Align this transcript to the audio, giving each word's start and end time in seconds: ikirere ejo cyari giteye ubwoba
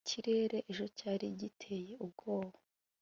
ikirere 0.05 0.57
ejo 0.71 0.85
cyari 0.97 1.25
giteye 1.39 1.93
ubwoba 2.05 2.57